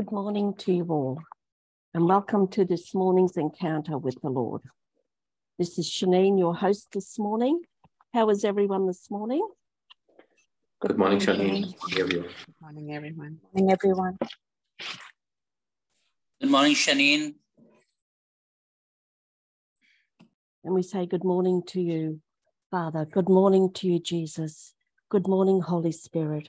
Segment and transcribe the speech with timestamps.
[0.00, 1.18] Good morning to you all,
[1.92, 4.62] and welcome to this morning's encounter with the Lord.
[5.58, 7.60] This is Shanine, your host this morning.
[8.14, 9.46] How is everyone this morning?
[10.80, 11.74] Good morning, Shanine.
[11.90, 13.40] Good morning, everyone.
[13.42, 14.16] Good morning, everyone.
[16.40, 17.34] Good morning, Shanine.
[20.64, 22.22] And we say good morning to you,
[22.70, 23.04] Father.
[23.04, 24.72] Good morning to you, Jesus.
[25.10, 26.48] Good morning, Holy Spirit.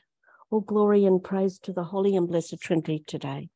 [0.52, 3.48] All glory and praise to the Holy and Blessed Trinity today.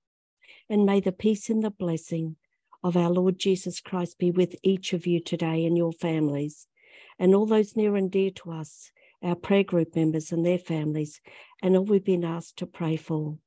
[0.69, 2.37] And may the peace and the blessing
[2.85, 6.67] of our Lord Jesus Christ be with each of you today and your families,
[7.19, 11.19] and all those near and dear to us, our prayer group members and their families,
[11.61, 13.39] and all we've been asked to pray for.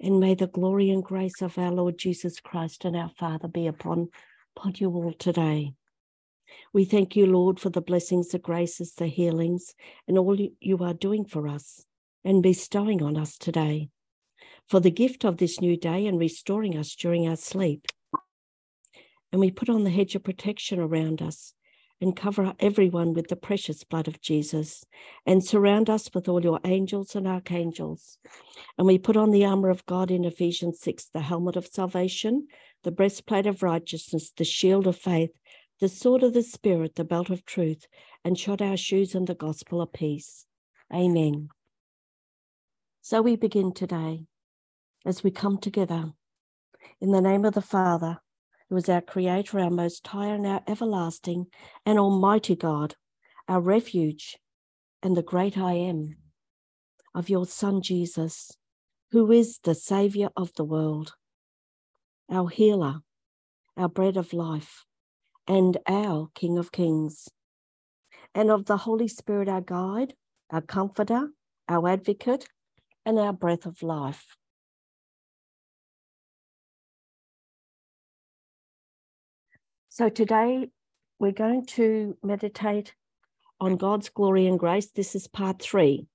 [0.00, 3.66] And may the glory and grace of our Lord Jesus Christ and our Father be
[3.66, 4.08] upon,
[4.56, 5.74] upon you all today.
[6.72, 9.74] We thank you, Lord, for the blessings, the graces, the healings,
[10.08, 11.84] and all you are doing for us
[12.24, 13.88] and bestowing on us today,
[14.68, 17.86] for the gift of this new day and restoring us during our sleep.
[19.32, 21.54] And we put on the hedge of protection around us
[22.02, 24.84] and cover everyone with the precious blood of Jesus
[25.24, 28.18] and surround us with all your angels and archangels.
[28.76, 32.48] And we put on the armor of God in Ephesians 6 the helmet of salvation,
[32.82, 35.30] the breastplate of righteousness, the shield of faith,
[35.80, 37.86] the sword of the Spirit, the belt of truth,
[38.24, 40.46] and shod our shoes in the gospel of peace.
[40.92, 41.48] Amen.
[43.04, 44.26] So we begin today
[45.04, 46.12] as we come together
[47.00, 48.18] in the name of the Father,
[48.68, 51.46] who is our Creator, our Most High, and our everlasting
[51.84, 52.94] and Almighty God,
[53.48, 54.38] our refuge,
[55.02, 56.14] and the great I am
[57.12, 58.52] of your Son Jesus,
[59.10, 61.14] who is the Saviour of the world,
[62.30, 63.00] our healer,
[63.76, 64.84] our bread of life,
[65.48, 67.28] and our King of Kings,
[68.32, 70.14] and of the Holy Spirit, our guide,
[70.50, 71.30] our comforter,
[71.68, 72.46] our advocate,
[73.04, 74.36] and our breath of life.
[79.88, 80.68] So today
[81.18, 82.94] we're going to meditate
[83.60, 84.90] on God's glory and grace.
[84.90, 86.06] This is part three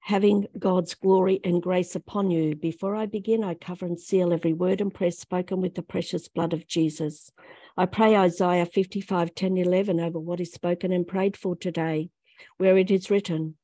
[0.00, 2.56] having God's glory and grace upon you.
[2.56, 6.26] Before I begin, I cover and seal every word and prayer spoken with the precious
[6.26, 7.30] blood of Jesus.
[7.76, 12.10] I pray Isaiah 55 10 11 over what is spoken and prayed for today,
[12.56, 13.56] where it is written,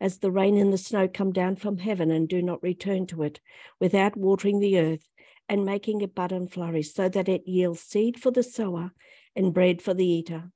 [0.00, 3.22] as the rain and the snow come down from heaven and do not return to
[3.22, 3.40] it
[3.80, 5.08] without watering the earth
[5.48, 8.92] and making it bud and flourish, so that it yields seed for the sower
[9.34, 10.50] and bread for the eater.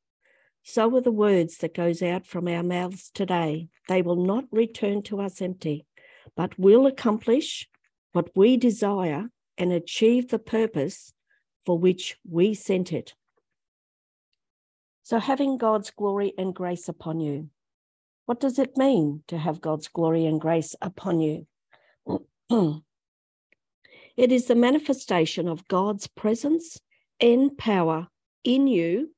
[0.62, 3.69] So are the words that goes out from our mouths today.
[3.88, 5.86] They will not return to us empty,
[6.36, 7.69] but will accomplish
[8.12, 11.12] what we desire and achieve the purpose
[11.64, 13.14] for which we sent it.
[15.03, 17.50] So, having God's glory and grace upon you,
[18.27, 21.47] what does it mean to have God's glory and grace upon you?
[24.16, 26.78] it is the manifestation of God's presence
[27.21, 28.09] and power
[28.44, 29.10] in you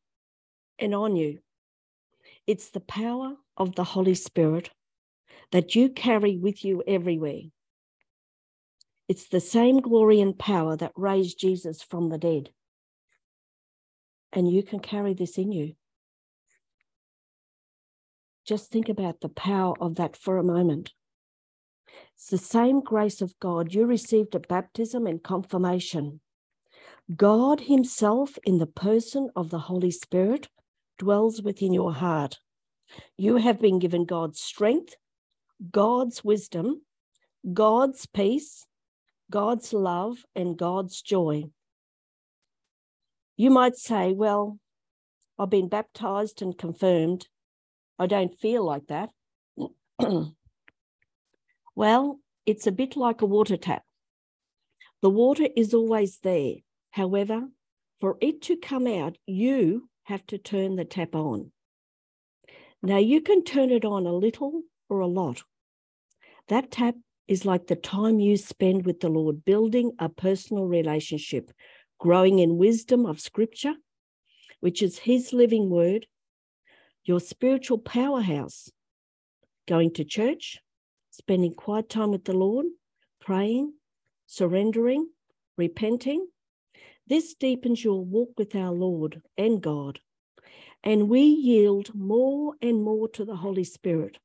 [0.78, 1.38] and on you.
[2.46, 4.70] It's the power of the Holy Spirit
[5.52, 7.42] that you carry with you everywhere.
[9.08, 12.50] It's the same glory and power that raised Jesus from the dead.
[14.32, 15.74] And you can carry this in you.
[18.44, 20.92] Just think about the power of that for a moment.
[22.14, 26.20] It's the same grace of God you received at baptism and confirmation.
[27.14, 30.48] God Himself, in the person of the Holy Spirit,
[30.98, 32.38] dwells within your heart.
[33.16, 34.94] You have been given God's strength,
[35.70, 36.82] God's wisdom,
[37.52, 38.66] God's peace,
[39.30, 41.44] God's love, and God's joy.
[43.36, 44.58] You might say, Well,
[45.38, 47.28] I've been baptized and confirmed.
[47.98, 49.10] I don't feel like that.
[51.74, 53.82] well, it's a bit like a water tap.
[55.02, 56.54] The water is always there.
[56.90, 57.48] However,
[58.00, 61.52] for it to come out, you have to turn the tap on.
[62.82, 65.42] Now, you can turn it on a little or a lot.
[66.48, 66.96] That tap
[67.26, 71.50] is like the time you spend with the Lord, building a personal relationship,
[71.98, 73.74] growing in wisdom of Scripture,
[74.60, 76.06] which is His living word,
[77.04, 78.70] your spiritual powerhouse,
[79.68, 80.60] going to church,
[81.10, 82.66] spending quiet time with the Lord,
[83.20, 83.74] praying,
[84.26, 85.08] surrendering,
[85.56, 86.26] repenting.
[87.06, 90.00] This deepens your walk with our Lord and God.
[90.82, 94.18] And we yield more and more to the Holy Spirit.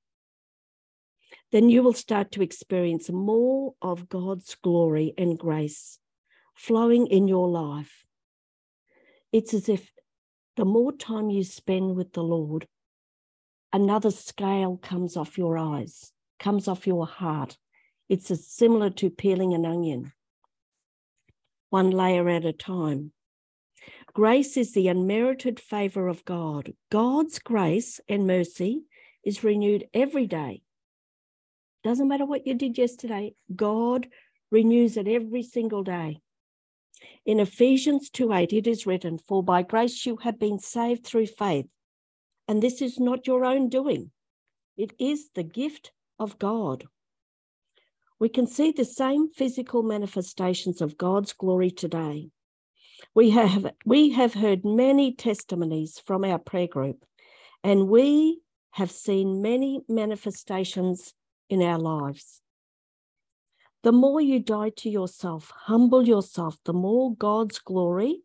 [1.51, 5.99] Then you will start to experience more of God's glory and grace
[6.55, 8.05] flowing in your life.
[9.31, 9.91] It's as if
[10.59, 12.67] the more time you spend with the Lord,
[13.71, 17.57] another scale comes off your eyes, comes off your heart
[18.09, 20.11] It's as similar to peeling an onion,
[21.69, 23.13] one layer at a time.
[24.11, 26.73] Grace is the unmerited favor of God.
[26.91, 28.83] God's grace and mercy
[29.23, 30.61] is renewed every day.
[31.85, 34.09] Doesn't matter what you did yesterday, God
[34.51, 36.19] renews it every single day.
[37.25, 41.27] In Ephesians 2 8, it is written, For by grace you have been saved through
[41.27, 41.67] faith.
[42.47, 44.11] And this is not your own doing,
[44.77, 46.87] it is the gift of God.
[48.19, 52.31] We can see the same physical manifestations of God's glory today.
[53.15, 57.05] We have, we have heard many testimonies from our prayer group,
[57.63, 58.41] and we
[58.71, 61.13] have seen many manifestations
[61.49, 62.41] in our lives.
[63.81, 68.23] The more you die to yourself, humble yourself, the more God's glory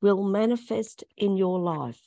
[0.00, 2.00] will manifest in your life.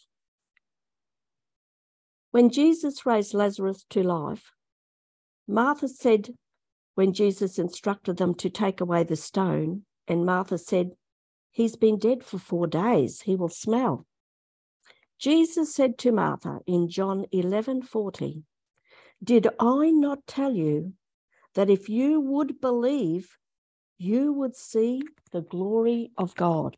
[2.31, 4.51] When Jesus raised Lazarus to life,
[5.47, 6.29] Martha said,
[6.95, 10.91] when Jesus instructed them to take away the stone, and Martha said,
[11.49, 14.05] He's been dead for four days, he will smell.
[15.17, 18.43] Jesus said to Martha in John 11 40,
[19.23, 20.93] Did I not tell you
[21.55, 23.37] that if you would believe,
[23.97, 25.01] you would see
[25.31, 26.77] the glory of God?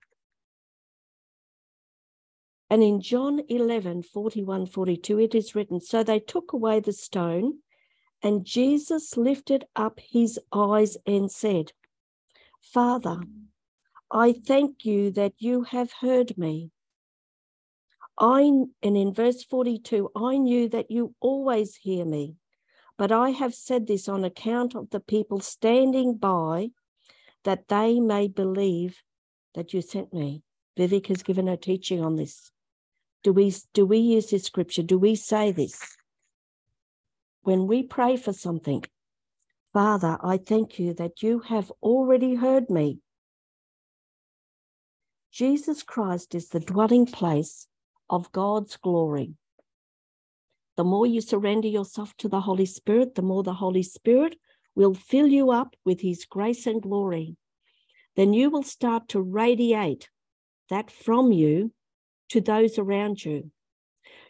[2.69, 7.59] And in John 11 41 42, it is written, So they took away the stone,
[8.23, 11.73] and Jesus lifted up his eyes and said,
[12.61, 13.19] Father,
[14.09, 16.71] I thank you that you have heard me.
[18.17, 22.35] I, and in verse 42, I knew that you always hear me,
[23.01, 26.69] but I have said this on account of the people standing by,
[27.43, 29.01] that they may believe
[29.55, 30.43] that you sent me.
[30.77, 32.51] Vivek has given a teaching on this.
[33.23, 34.83] Do we, do we use this scripture?
[34.83, 35.81] Do we say this?
[37.41, 38.83] When we pray for something,
[39.73, 42.99] Father, I thank you that you have already heard me.
[45.31, 47.65] Jesus Christ is the dwelling place
[48.11, 49.33] of God's glory.
[50.77, 54.37] The more you surrender yourself to the Holy Spirit, the more the Holy Spirit
[54.75, 57.35] will fill you up with his grace and glory.
[58.15, 60.09] Then you will start to radiate
[60.69, 61.71] that from you
[62.29, 63.51] to those around you.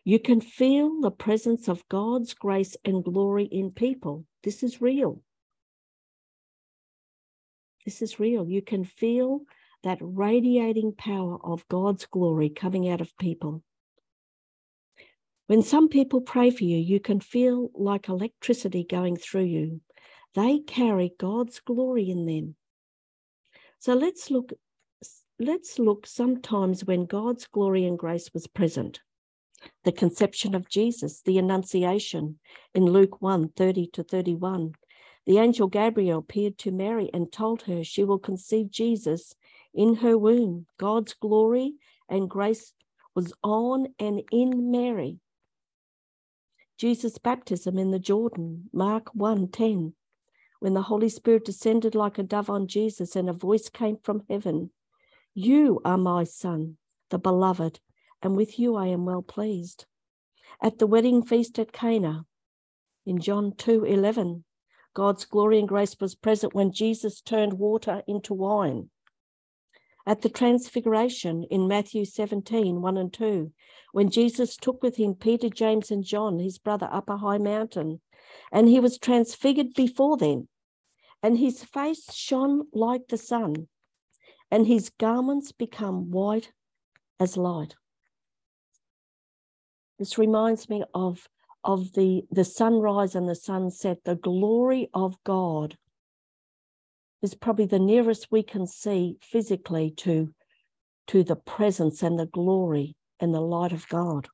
[0.04, 4.26] You can feel the presence of God's grace and glory in people.
[4.44, 5.22] This is real.
[7.86, 8.48] This is real.
[8.48, 9.42] You can feel
[9.84, 13.64] that radiating power of God's glory coming out of people.
[15.52, 19.82] When some people pray for you, you can feel like electricity going through you.
[20.34, 22.56] They carry God's glory in them.
[23.78, 24.54] So let's look
[25.40, 29.02] let's look sometimes when God's glory and grace was present.
[29.84, 32.40] The conception of Jesus, the Annunciation
[32.74, 34.72] in Luke 1 30 to 31.
[35.26, 39.36] The angel Gabriel appeared to Mary and told her she will conceive Jesus
[39.74, 40.68] in her womb.
[40.78, 41.74] God's glory
[42.08, 42.72] and grace
[43.14, 45.20] was on and in Mary.
[46.82, 49.94] Jesus' baptism in the Jordan, Mark 1:10,
[50.62, 54.26] when the Holy Spirit descended like a dove on Jesus and a voice came from
[54.28, 54.72] heaven,
[55.36, 56.80] "You are my son,
[57.10, 57.80] the beloved,
[58.24, 59.86] and with you I am well pleased."
[60.60, 62.26] At the wedding feast at Cana,
[63.06, 64.44] in John 2:11,
[64.96, 68.90] God's glory and grace was present when Jesus turned water into wine.
[70.06, 73.52] At the transfiguration in Matthew 17, 1 and 2,
[73.92, 78.02] when Jesus took with him Peter, James, and John, his brother, up a high mountain,
[78.52, 80.48] and he was transfigured before them,
[81.22, 83.68] and his face shone like the sun,
[84.50, 86.52] and his garments become white
[87.20, 87.76] as light.
[90.00, 91.30] This reminds me of,
[91.64, 95.78] of the, the sunrise and the sunset, the glory of God
[97.22, 100.34] is probably the nearest we can see physically to,
[101.08, 104.28] to the presence and the glory and the light of God.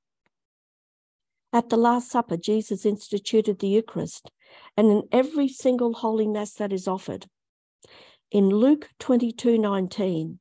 [1.53, 4.31] At the Last Supper, Jesus instituted the Eucharist,
[4.75, 7.27] and in every single Holy Mass that is offered.
[8.31, 10.39] In Luke 22 19,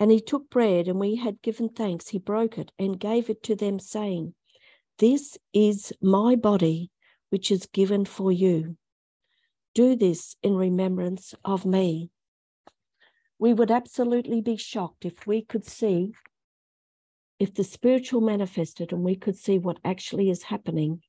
[0.00, 3.42] and he took bread, and we had given thanks, he broke it and gave it
[3.44, 4.34] to them, saying,
[4.98, 6.90] This is my body,
[7.30, 8.76] which is given for you.
[9.78, 12.10] Do this in remembrance of me.
[13.38, 16.14] We would absolutely be shocked if we could see,
[17.38, 21.02] if the spiritual manifested and we could see what actually is happening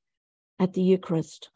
[0.59, 1.49] at the Eucharist.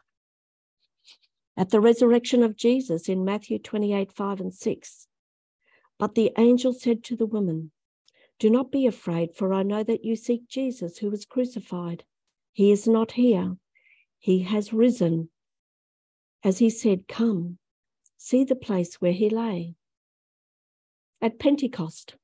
[1.56, 5.08] At the resurrection of Jesus in Matthew 28 5 and 6.
[6.00, 7.74] But the angel said to the woman,
[8.40, 12.06] Do not be afraid, for I know that you seek Jesus who was crucified.
[12.54, 13.58] He is not here,
[14.18, 15.30] he has risen
[16.44, 17.58] as he said, Come,
[18.18, 19.76] see the place where he lay.
[21.22, 22.16] At Pentecost,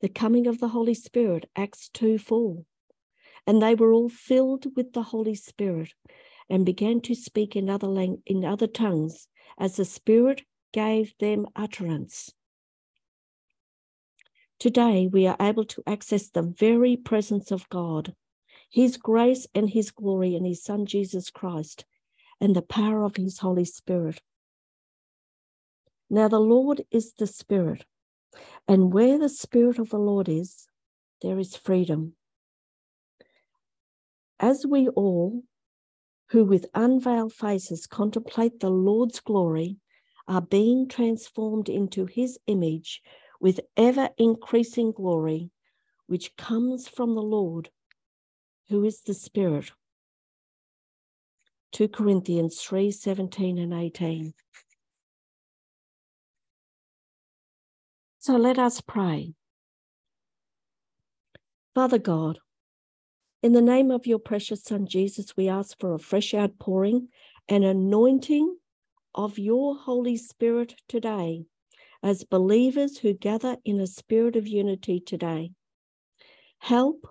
[0.00, 2.64] the coming of the Holy Spirit, Acts 2 4.
[3.46, 5.92] And they were all filled with the Holy Spirit
[6.48, 9.28] and began to speak in other, lang- in other tongues
[9.58, 10.42] as the Spirit
[10.72, 12.32] gave them utterance.
[14.58, 18.14] Today, we are able to access the very presence of God,
[18.70, 21.84] His grace and His glory in His Son Jesus Christ,
[22.42, 24.20] and the power of His Holy Spirit.
[26.10, 27.84] Now, the Lord is the Spirit,
[28.66, 30.66] and where the Spirit of the Lord is,
[31.22, 32.16] there is freedom.
[34.40, 35.44] As we all,
[36.30, 39.76] who with unveiled faces contemplate the Lord's glory,
[40.26, 43.02] are being transformed into his image
[43.40, 45.50] with ever increasing glory,
[46.08, 47.70] which comes from the Lord,
[48.68, 49.70] who is the Spirit.
[51.72, 54.34] 2 Corinthians 3 17 and 18.
[58.18, 59.34] So let us pray.
[61.74, 62.38] Father God,
[63.42, 67.08] in the name of your precious Son Jesus, we ask for a fresh outpouring
[67.48, 68.56] and anointing
[69.14, 71.46] of your Holy Spirit today
[72.02, 75.52] as believers who gather in a spirit of unity today.
[76.58, 77.06] Help,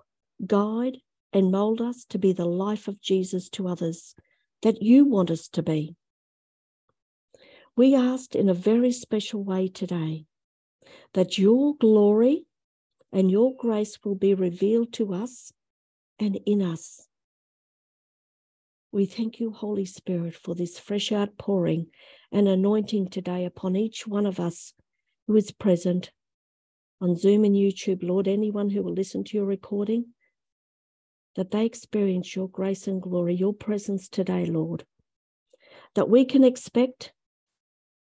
[0.46, 0.98] guide,
[1.32, 4.14] and mold us to be the life of Jesus to others
[4.62, 5.96] that you want us to be.
[7.76, 10.26] We asked in a very special way today
[11.14, 12.46] that your glory
[13.12, 15.52] and your grace will be revealed to us
[16.18, 17.06] and in us.
[18.90, 21.86] We thank you, Holy Spirit, for this fresh outpouring
[22.30, 24.74] and anointing today upon each one of us
[25.26, 26.12] who is present
[27.00, 30.08] on Zoom and YouTube, Lord, anyone who will listen to your recording,
[31.36, 34.84] that they experience your grace and glory, your presence today, Lord.
[35.94, 37.12] That we can expect,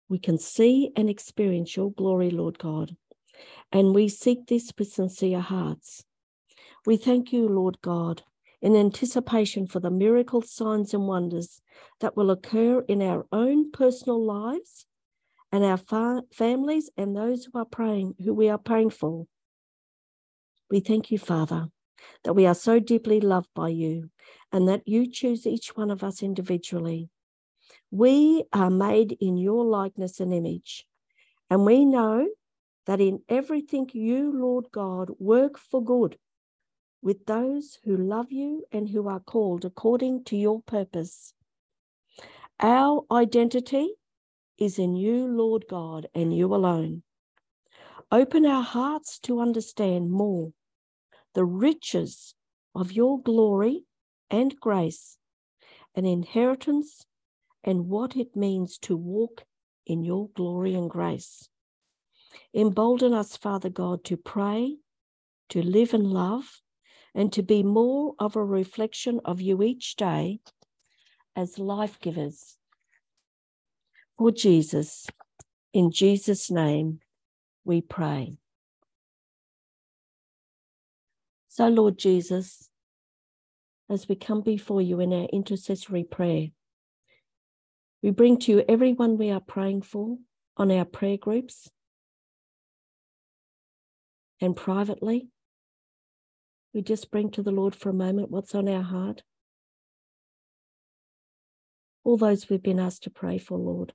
[0.09, 2.95] we can see and experience your glory, Lord God.
[3.71, 6.03] And we seek this with sincere hearts.
[6.85, 8.23] We thank you, Lord God,
[8.61, 11.61] in anticipation for the miracle signs and wonders
[11.99, 14.85] that will occur in our own personal lives
[15.51, 19.25] and our fa- families and those who are praying, who we are praying for.
[20.69, 21.67] We thank you, Father,
[22.23, 24.09] that we are so deeply loved by you
[24.51, 27.09] and that you choose each one of us individually.
[27.89, 30.85] We are made in your likeness and image,
[31.49, 32.27] and we know
[32.85, 36.17] that in everything you, Lord God, work for good
[37.01, 41.33] with those who love you and who are called according to your purpose.
[42.59, 43.93] Our identity
[44.57, 47.03] is in you, Lord God, and you alone.
[48.11, 50.51] Open our hearts to understand more
[51.33, 52.35] the riches
[52.75, 53.85] of your glory
[54.29, 55.17] and grace,
[55.95, 57.05] an inheritance,
[57.63, 59.43] and what it means to walk
[59.85, 61.49] in your glory and grace.
[62.53, 64.77] Embolden us, Father God, to pray,
[65.49, 66.61] to live and love,
[67.13, 70.39] and to be more of a reflection of you each day
[71.35, 72.57] as life givers
[74.17, 75.07] for Jesus.
[75.73, 76.99] In Jesus' name
[77.65, 78.37] we pray.
[81.53, 82.69] So, Lord Jesus,
[83.89, 86.47] as we come before you in our intercessory prayer,
[88.01, 90.15] we bring to you everyone we are praying for
[90.55, 91.69] on our prayer groups
[94.39, 95.27] and privately.
[96.73, 99.23] We just bring to the Lord for a moment what's on our heart.
[102.05, 103.91] All those we've been asked to pray for, Lord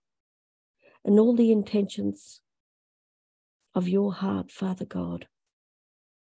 [1.06, 2.40] and all the intentions
[3.76, 5.28] of your heart, Father God,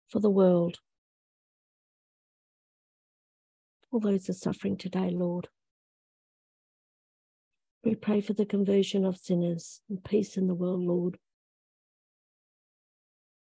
[0.09, 0.79] for the world.
[3.93, 5.49] All those who are suffering today, Lord.
[7.83, 11.19] We pray for the conversion of sinners and peace in the world, Lord.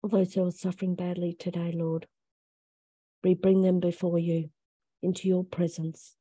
[0.02, 2.06] All those who are suffering badly today, Lord,
[3.24, 4.50] we bring them before you
[5.02, 6.14] into your presence.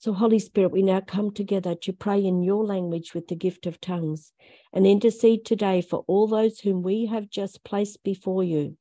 [0.00, 3.66] So, Holy Spirit, we now come together to pray in your language with the gift
[3.66, 4.32] of tongues
[4.72, 8.76] and intercede today for all those whom we have just placed before you.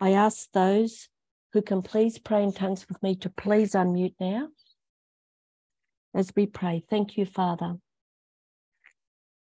[0.00, 1.08] I ask those
[1.52, 4.48] who can please pray in tongues with me to please unmute now
[6.14, 6.84] as we pray.
[6.88, 7.76] Thank you, Father.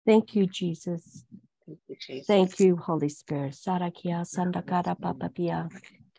[0.05, 1.25] Thank you, Jesus.
[1.65, 2.27] Thank you, Jesus.
[2.27, 3.53] Thank you, Holy Spirit.
[3.53, 5.69] Sarakia sandakara papapia.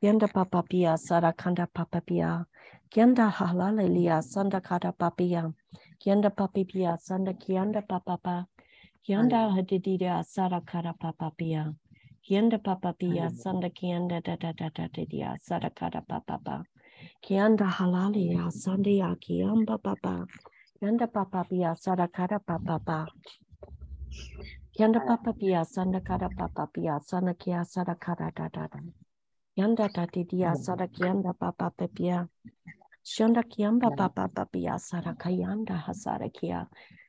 [0.03, 2.45] Yanda papapia sarakanda papapia.
[2.91, 5.53] Kianda halalelia sanda kata papia.
[5.99, 8.47] Kianda papipia sanda kianda papapa.
[9.07, 11.75] Kianda hadidia sara kara papapia.
[12.23, 16.65] Kianda papapia sanda kianda da da da da da dia sara kara papapa.
[17.23, 20.27] Kianda halalia sandia kiamba papa.
[20.83, 23.07] Yanda papa pia sarakara papa pa.
[24.79, 28.81] Yanda papa pia sandakara papa pia sanakia sarakara da da da.
[29.57, 32.29] Yanda tati dia sarakianda papa pepia.
[33.05, 36.67] Shanda kiamba papa papia sarakayanda hasarakia.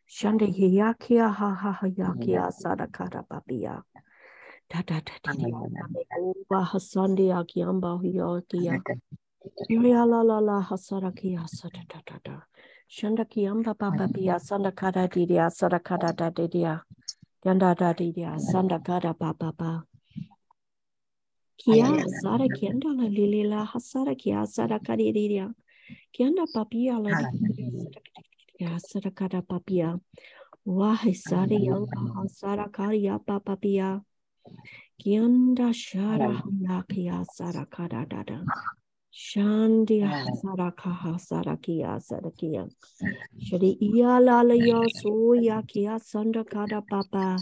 [0.07, 3.83] Shanda hiyakia ha ha ha yakia sarakara papia.
[3.83, 3.99] Da da da da da.
[3.99, 4.10] Uba
[6.71, 8.81] hasandi akiamba hiyakia.
[9.69, 12.41] Iria la la hasarakia sa da da da da.
[12.87, 16.81] Shanda kiamba papa pia sandakara didia sarakara da didia.
[17.45, 19.83] Yanda da didia sandakara papa pa.
[21.57, 21.87] Kia
[22.21, 25.53] sara kianda la lilila hasara kia sara kariria.
[26.13, 27.09] Kianda papia la
[28.59, 29.99] ya sara kada papia.
[30.65, 34.01] Wahai sara yang hasara karia papia.
[35.01, 38.45] Kianda shara hana kia sara kada dada.
[39.13, 40.09] Shandia
[40.41, 42.65] sara kaha sara kia sara kia.
[43.39, 47.37] Shari iya la la ya so ya kia sanda kada papa.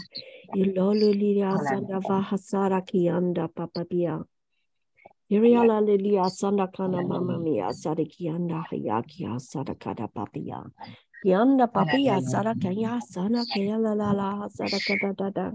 [0.56, 4.18] Ilolo liria sanda vahasara kianda papa pia.
[5.30, 10.64] Iriala lilia sanda kana mama mia sarikianda hayakia sarakada papia.
[11.22, 15.52] Kianda papia sarakaya sana kaya la la la sarakada dada.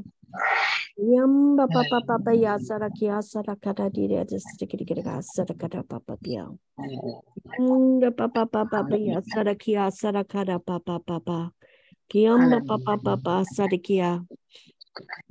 [0.98, 6.48] Yamba papa papa ya sarakia sarakada dire distikiriga sarakada papa pia.
[7.60, 11.52] Yanda papa papa ya sarakia sarakada papa papa.
[12.08, 14.24] Kiamba papa papa sarakia.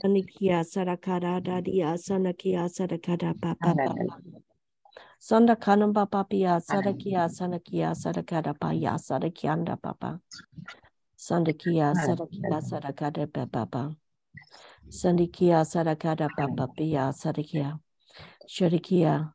[0.05, 4.21] Anikia sarakada dadia sanakia sarakada papa papa.
[5.19, 10.21] Sanda kanamba papia sarakia sanakia sarakada paya sarakianda papa.
[11.17, 13.97] Sandakia sarakia sarakada papa.
[14.91, 17.79] Sandikia sarakada papa pia sarakia.
[18.47, 19.33] Sharikia.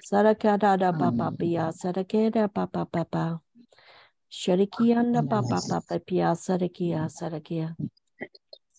[0.00, 3.40] Sarakada da papa pia sarakada papa papa.
[4.30, 7.76] Sharikianda papa papa pia sarakia sarakia.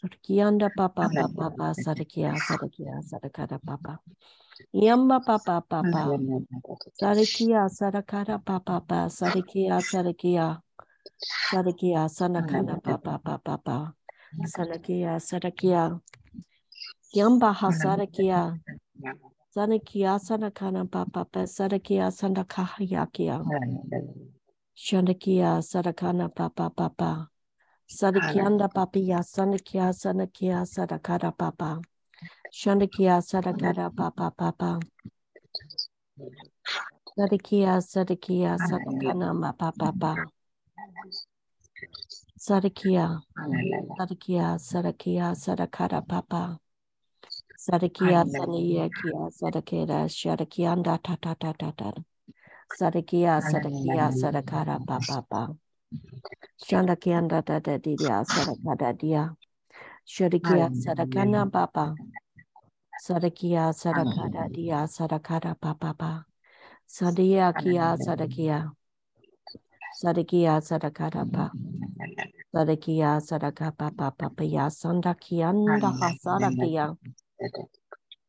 [0.01, 3.99] Sarakianda papa papa sarakia sarakia sarakada papa.
[4.73, 6.17] Yamba papa papa.
[6.99, 9.09] Sarikia sarakara papa papa.
[9.09, 10.61] Sarikia sarikia.
[11.51, 13.93] Sarikia sanakana papa papa papa.
[14.45, 15.99] Sanakia sarakia.
[17.13, 18.59] Yamba hasarakia.
[19.49, 21.47] Sanakia sanakana papa papa.
[21.47, 23.43] Sarakia sanakahayakia.
[24.75, 27.29] Shandakia sarakana papa papa.
[27.87, 31.81] Sarikianda papia sanakia sanakia sarakara papa.
[32.51, 34.79] Shandakia Sadakara Papa Papa.
[37.17, 40.25] Sadakia Sadakia Sadakana Mapa Papa.
[42.47, 43.19] Sadakia
[43.99, 46.57] Sadakia Sadakia Sadakara Papa.
[47.57, 52.05] Sadakia Sanayakia Sadakera Shadakianda Tata Tata Tata.
[52.71, 55.57] Sadakia Sadakia Sadakara Papa.
[56.63, 59.35] Shandakianda Tata Dia Sadakada Dia.
[60.07, 61.95] Shadikia Sadakana Papa.
[63.03, 66.23] Sadakia Sadakada Dia Sadakada Papa.
[66.87, 68.71] Sadia Kia Sadakia.
[69.95, 71.51] Sadakia Sadakada Pa.
[72.53, 76.95] Sadakia Sadaka Papa Papaya Sandakianda Hasadakia.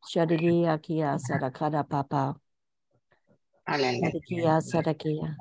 [0.09, 2.37] Shadikia Kia Sadakada Papa.
[3.69, 5.37] Sadakia Sadakia.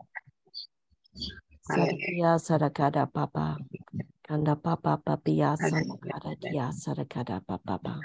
[1.62, 3.58] Sadakia Sadakada Papa.
[4.28, 8.00] Kanda Papa Papia Sadakada Dia Sadakada Papa.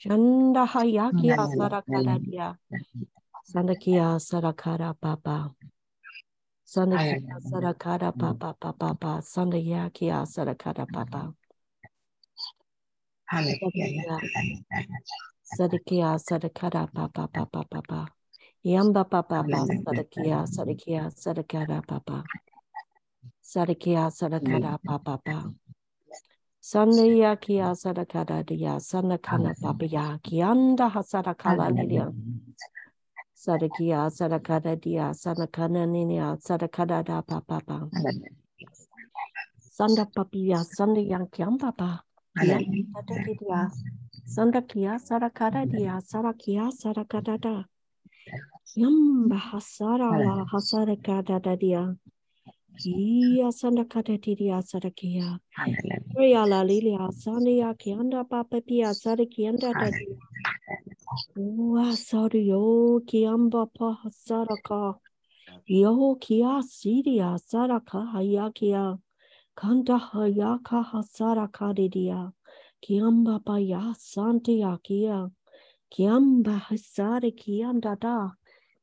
[0.00, 2.56] Shanda Hayakia Sarakada Dia.
[3.48, 5.54] Sandakia Sarakada Papa.
[6.72, 9.20] Sandakia Sarakada Papa Papa.
[9.20, 11.34] Sandayakia Sarakada Papa.
[15.44, 18.08] Sadakia Sadakada Papa Papa Papa.
[18.64, 19.44] Yamba Papa
[19.84, 22.24] Sadakia Sadakia Sadakada Papa.
[23.44, 25.52] Sadakia Sadakada Papa Papa.
[26.62, 32.06] Sandaya kia sadakada dia sanakana papaya kianda hasadakala lilia.
[33.42, 37.90] Sadakia sadakada dia sanakana ninia sadakada da papa.
[39.58, 42.04] Sanda papia sanda yang kiam papa.
[42.38, 42.62] Dia.
[44.30, 47.64] Sanda kia sadakada dia sarakia sadakada da.
[48.78, 51.96] Yamba hasara la hasadakada da dia.
[52.78, 55.40] Kia sanda kata tiria sarakia.
[56.14, 60.14] Ria la lilia sandia kianda papa pia sarakianda da dia.
[61.36, 64.98] Ua sario kiamba pa saraka.
[65.66, 68.98] Yo kia siria saraka hayakia.
[69.56, 72.32] Kanta hayaka hasaraka didia.
[72.82, 75.28] Kiamba pa ya santia kia.
[75.90, 78.30] Kiamba hasare kianda da.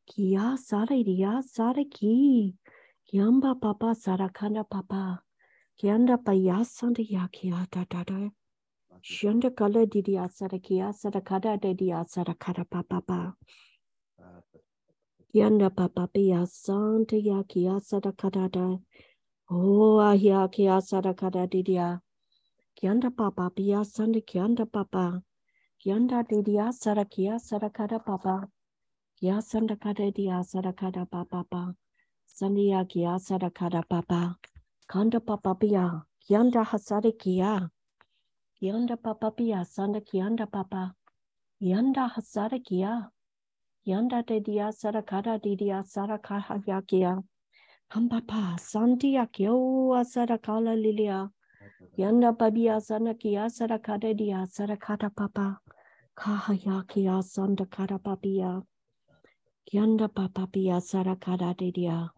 [0.05, 2.53] Kia sare dia sare ki.
[3.11, 5.21] Kiamba papa sarakanda papa.
[5.81, 8.29] Kianda payasanda yakia da da da.
[9.01, 13.33] Shunda kala didi asara kia sara kada didi asara kada papa pa.
[15.33, 18.77] Kianda papa pia santa yakia sara kada da.
[19.49, 22.01] Oh ahia kia sara kada didia.
[22.77, 25.21] Kianda papa pia sanda kianda papa.
[25.81, 28.47] Kianda didia sara kia sara kada papa.
[29.19, 31.73] Kia sanda kada dia sara kada papa pa.
[32.27, 34.35] Sandia kia sara kada papa.
[34.87, 36.03] Kanda papa pia.
[36.27, 37.69] Kianda hasara kia.
[38.61, 40.93] Kianda papa pia sanda kianda papa.
[41.61, 43.09] Yanda hasara kia.
[43.87, 47.23] Yanda de dia sara kada di dia sara kaha ya kia.
[47.89, 51.29] Kambapa sandia kio asara kala lilia.
[51.97, 55.59] Yanda babia sana kia sara kada dia sara kada papa.
[56.17, 58.61] Kaha ya kia sanda kada papia.
[59.65, 62.09] Kianda papa pia sara kada de dia.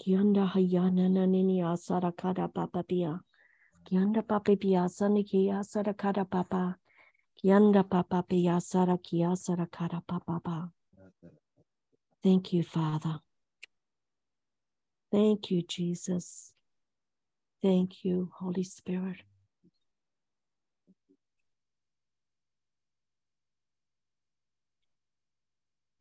[0.00, 3.20] Kianda hayana nanini asara kada papa pia.
[3.86, 6.76] Kianda papa pia sani kia sara kada papa.
[7.38, 10.70] Kianda papa pia sara kia sara kada papa.
[12.22, 13.20] Thank you, Father.
[15.12, 16.52] Thank you, Jesus.
[17.62, 19.18] Thank you, Holy Spirit.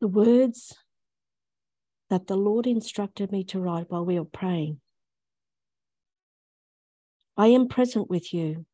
[0.01, 0.75] The words
[2.09, 4.79] that the Lord instructed me to write while we were praying.
[7.37, 8.65] I am present with you.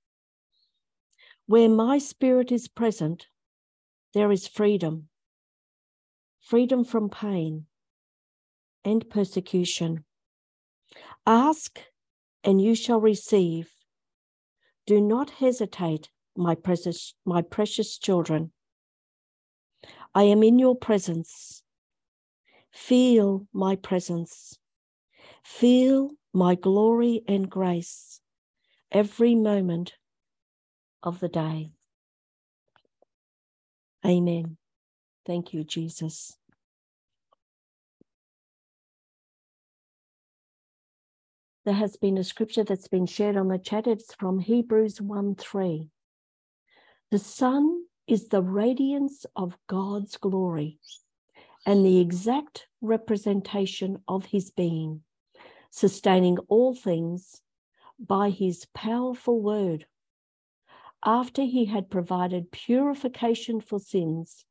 [1.47, 3.27] Where my spirit is present,
[4.13, 5.09] there is freedom
[6.41, 7.65] freedom from pain
[8.83, 10.03] and persecution.
[11.25, 11.79] Ask
[12.43, 13.69] and you shall receive.
[14.87, 18.51] Do not hesitate, my precious, my precious children.
[20.15, 21.63] I am in your presence.
[22.71, 24.57] Feel my presence.
[25.43, 28.20] Feel my glory and grace
[28.91, 29.93] every moment
[31.03, 31.71] of the day.
[34.05, 34.57] Amen.
[35.25, 36.37] Thank you, Jesus.
[41.63, 43.85] There has been a scripture that's been shared on the chat.
[43.85, 45.87] It's from Hebrews 1 3.
[47.11, 50.79] The Son is the radiance of God's glory
[51.65, 55.01] and the exact representation of his being,
[55.69, 57.41] sustaining all things
[58.05, 59.85] by his powerful word.
[61.05, 64.45] After he had provided purification for sins,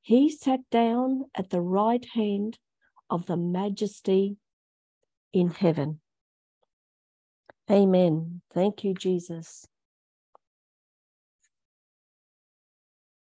[0.00, 2.58] he sat down at the right hand
[3.10, 4.36] of the majesty
[5.32, 6.00] in heaven.
[7.70, 8.42] Amen.
[8.52, 9.66] Thank you, Jesus.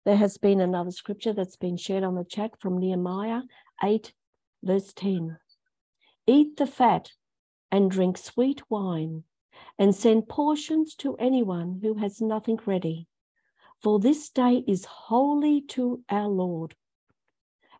[0.04, 3.42] There has been another scripture that's been shared on the chat from Nehemiah
[3.82, 4.12] 8,
[4.64, 5.38] verse 10.
[6.26, 7.12] Eat the fat
[7.70, 9.22] and drink sweet wine,
[9.78, 13.06] and send portions to anyone who has nothing ready.
[13.82, 16.74] For this day is holy to our Lord.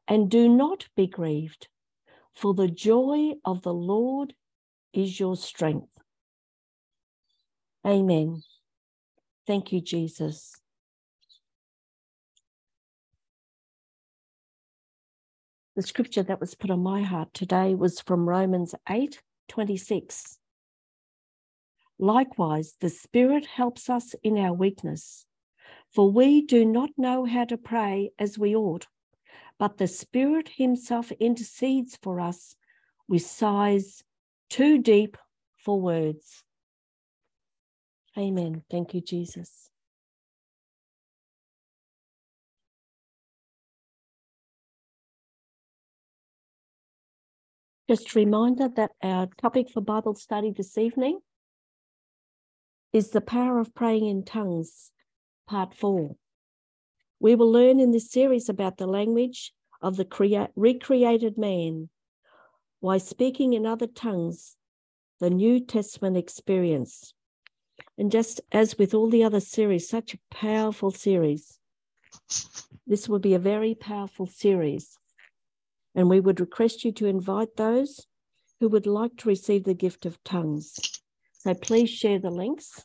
[0.09, 1.69] And do not be grieved,
[2.35, 4.35] for the joy of the Lord
[4.93, 5.89] is your strength.
[7.87, 8.43] Amen.
[9.47, 10.57] Thank you, Jesus.
[15.75, 20.39] The scripture that was put on my heart today was from Romans 8 26.
[22.03, 25.25] Likewise, the Spirit helps us in our weakness,
[25.89, 28.89] for we do not know how to pray as we ought,
[29.57, 32.57] but the Spirit Himself intercedes for us
[33.07, 34.03] with sighs
[34.51, 35.17] too deep
[35.57, 36.43] for words.
[38.19, 38.65] Amen.
[38.69, 39.71] Thank you, Jesus.
[47.89, 51.21] Just a reminder that our topic for Bible study this evening
[52.93, 54.91] is the power of praying in tongues,
[55.49, 56.17] part four.
[57.19, 61.89] We will learn in this series about the language of the crea- recreated man,
[62.81, 64.57] why speaking in other tongues,
[65.21, 67.15] the New Testament experience.
[67.97, 71.59] And just as with all the other series, such a powerful series.
[72.87, 74.99] This will be a very powerful series.
[75.95, 78.07] And we would request you to invite those
[78.61, 81.02] who would like to receive the gift of tongues.
[81.45, 82.85] So please share the links.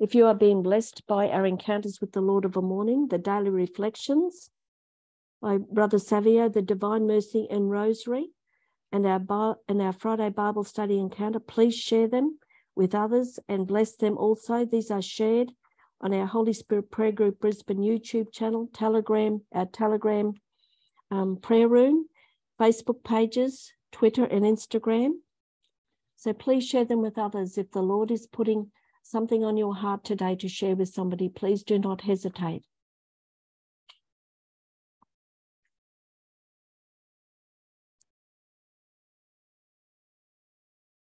[0.00, 3.18] If you are being blessed by our encounters with the Lord of a morning, the
[3.18, 4.50] daily reflections,
[5.40, 8.30] by Brother Savio, the Divine Mercy and Rosary,
[8.92, 11.40] and our, and our Friday Bible study encounter.
[11.40, 12.38] Please share them
[12.74, 14.64] with others and bless them also.
[14.64, 15.52] These are shared
[16.00, 20.34] on our Holy Spirit Prayer Group Brisbane YouTube channel, Telegram, our Telegram
[21.10, 22.06] um, prayer room,
[22.60, 25.10] Facebook pages, Twitter, and Instagram.
[26.16, 27.58] So please share them with others.
[27.58, 28.70] If the Lord is putting
[29.02, 32.64] something on your heart today to share with somebody, please do not hesitate.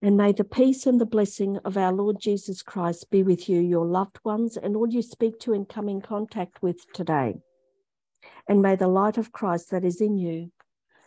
[0.08, 3.60] And may the peace and the blessing of our Lord Jesus Christ be with you,
[3.60, 7.34] your loved ones, and all you speak to and come in contact with today.
[8.48, 10.50] And may the light of Christ that is in you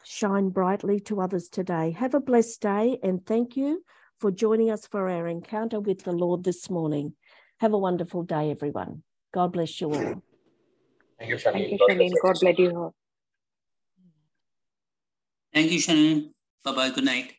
[0.03, 1.95] shine brightly to others today.
[1.97, 3.81] Have a blessed day, and thank you
[4.19, 7.15] for joining us for our encounter with the Lord this morning.
[7.59, 9.01] Have a wonderful day, everyone.
[9.33, 10.23] God bless you all.
[11.17, 11.53] Thank you, Shanine.
[11.53, 12.21] Thank you, Shanine.
[12.21, 12.95] God bless you all.
[15.55, 16.35] Thank you, Shannon.
[16.63, 16.91] Bye bye.
[16.91, 17.33] Good night.